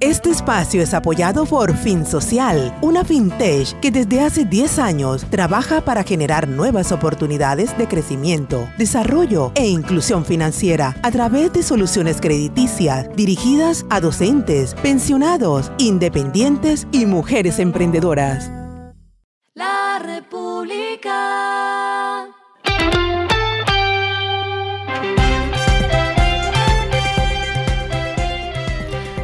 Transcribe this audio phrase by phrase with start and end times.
[0.00, 5.82] Este espacio es apoyado por Fin Social, una fintech que desde hace 10 años trabaja
[5.82, 13.14] para generar nuevas oportunidades de crecimiento, desarrollo e inclusión financiera a través de soluciones crediticias
[13.14, 18.50] dirigidas a docentes, pensionados, independientes y mujeres emprendedoras.
[19.52, 21.49] La República.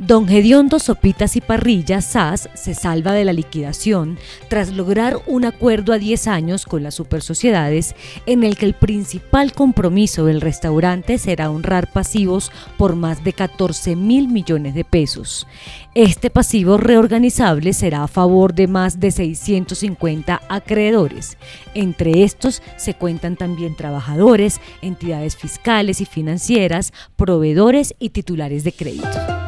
[0.00, 5.92] Don Gediondo Sopitas y Parrilla SAS se salva de la liquidación tras lograr un acuerdo
[5.92, 7.94] a 10 años con las supersociedades
[8.26, 13.94] en el que el principal compromiso del restaurante será honrar pasivos por más de 14
[13.94, 15.46] mil millones de pesos.
[15.94, 21.38] Este pasivo reorganizable será a favor de más de 650 acreedores.
[21.72, 29.43] Entre estos se cuentan también trabajadores, entidades fiscales y financieras, proveedores y titulares de crédito.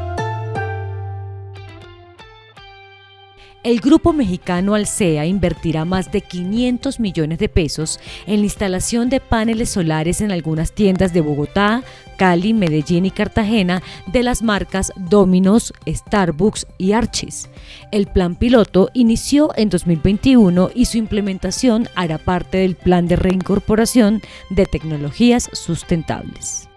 [3.67, 9.19] El grupo mexicano Alsea invertirá más de 500 millones de pesos en la instalación de
[9.19, 11.83] paneles solares en algunas tiendas de Bogotá,
[12.17, 17.49] Cali, Medellín y Cartagena de las marcas Domino's, Starbucks y Archis.
[17.91, 24.23] El plan piloto inició en 2021 y su implementación hará parte del plan de reincorporación
[24.49, 26.69] de tecnologías sustentables.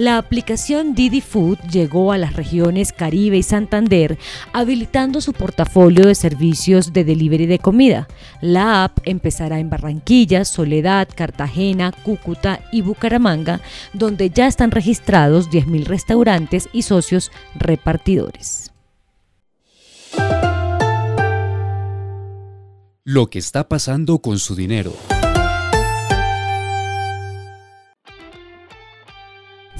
[0.00, 4.16] La aplicación Didi Food llegó a las regiones Caribe y Santander,
[4.54, 8.08] habilitando su portafolio de servicios de delivery de comida.
[8.40, 13.60] La app empezará en Barranquilla, Soledad, Cartagena, Cúcuta y Bucaramanga,
[13.92, 18.72] donde ya están registrados 10.000 restaurantes y socios repartidores.
[23.04, 24.94] Lo que está pasando con su dinero.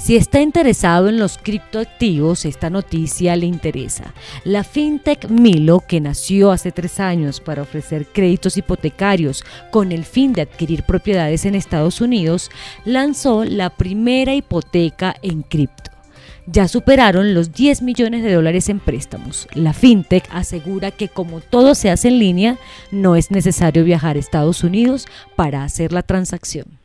[0.01, 4.15] Si está interesado en los criptoactivos, esta noticia le interesa.
[4.43, 10.33] La fintech Milo, que nació hace tres años para ofrecer créditos hipotecarios con el fin
[10.33, 12.49] de adquirir propiedades en Estados Unidos,
[12.83, 15.91] lanzó la primera hipoteca en cripto.
[16.47, 19.47] Ya superaron los 10 millones de dólares en préstamos.
[19.53, 22.57] La fintech asegura que como todo se hace en línea,
[22.89, 26.80] no es necesario viajar a Estados Unidos para hacer la transacción.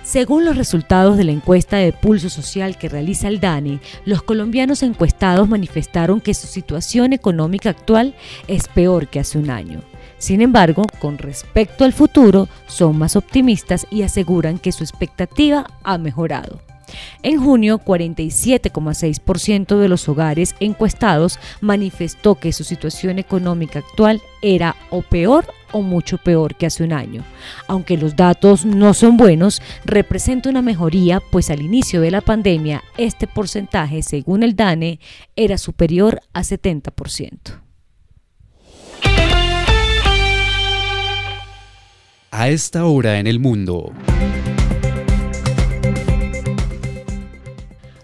[0.05, 4.85] Según los resultados de la encuesta de pulso social que realiza el DANE, los colombianos
[4.85, 8.15] encuestados manifestaron que su situación económica actual
[8.47, 9.81] es peor que hace un año.
[10.19, 15.99] Sin embargo, con respecto al futuro, son más optimistas y aseguran que su expectativa ha
[15.99, 16.66] mejorado.
[17.23, 25.03] En junio, 47,6% de los hogares encuestados manifestó que su situación económica actual era o
[25.03, 27.25] peor o mucho peor que hace un año.
[27.69, 32.83] Aunque los datos no son buenos, representa una mejoría, pues al inicio de la pandemia
[32.97, 35.01] este porcentaje, según el DANE,
[35.35, 37.61] era superior a 70%.
[42.31, 43.93] A esta hora en el mundo.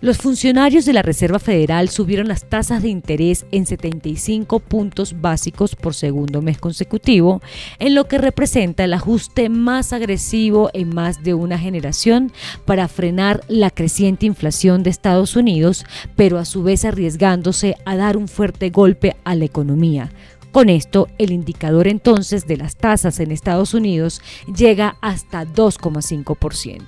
[0.03, 5.77] Los funcionarios de la Reserva Federal subieron las tasas de interés en 75 puntos básicos
[5.77, 7.41] por segundo mes consecutivo,
[7.79, 12.33] en lo que representa el ajuste más agresivo en más de una generación
[12.65, 18.17] para frenar la creciente inflación de Estados Unidos, pero a su vez arriesgándose a dar
[18.17, 20.11] un fuerte golpe a la economía
[20.53, 24.21] con esto, el indicador entonces de las tasas en Estados Unidos
[24.55, 26.83] llega hasta 2,5%.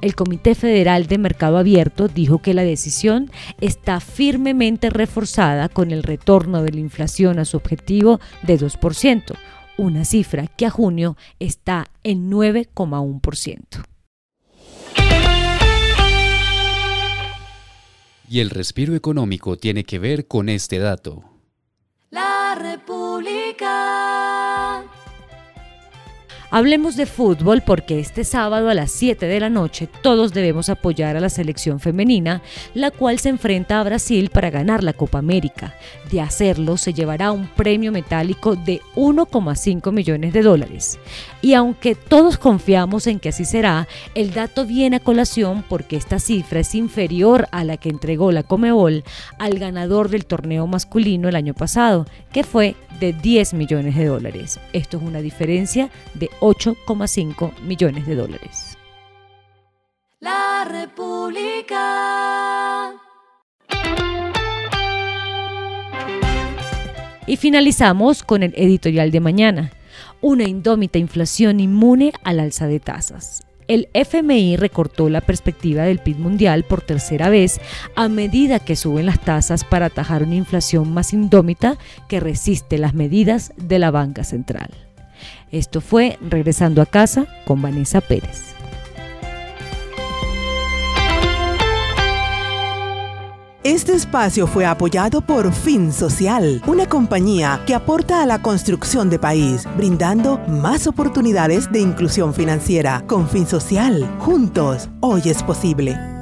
[0.00, 3.30] El Comité Federal de Mercado Abierto dijo que la decisión
[3.60, 9.36] está firmemente reforzada con el retorno de la inflación a su objetivo de 2%,
[9.78, 13.84] una cifra que a junio está en 9,1%.
[18.28, 21.35] Y el respiro económico tiene que ver con este dato.
[23.58, 24.05] La República.
[26.56, 31.14] Hablemos de fútbol porque este sábado a las 7 de la noche todos debemos apoyar
[31.14, 32.40] a la selección femenina,
[32.72, 35.74] la cual se enfrenta a Brasil para ganar la Copa América.
[36.10, 40.98] De hacerlo se llevará un premio metálico de 1,5 millones de dólares.
[41.42, 46.18] Y aunque todos confiamos en que así será, el dato viene a colación porque esta
[46.18, 49.04] cifra es inferior a la que entregó la Comebol
[49.38, 54.58] al ganador del torneo masculino el año pasado, que fue de 10 millones de dólares.
[54.72, 58.78] Esto es una diferencia de 8,5 millones de dólares.
[60.20, 61.74] La República.
[67.26, 69.72] Y finalizamos con el editorial de mañana,
[70.20, 73.42] una indómita inflación inmune al alza de tasas.
[73.66, 77.60] El FMI recortó la perspectiva del PIB mundial por tercera vez
[77.96, 81.76] a medida que suben las tasas para atajar una inflación más indómita
[82.08, 84.85] que resiste las medidas de la banca central.
[85.50, 88.56] Esto fue Regresando a casa con Vanessa Pérez.
[93.66, 99.18] Este espacio fue apoyado por Fin Social, una compañía que aporta a la construcción de
[99.18, 103.02] país, brindando más oportunidades de inclusión financiera.
[103.08, 106.15] Con Fin Social, juntos, hoy es posible.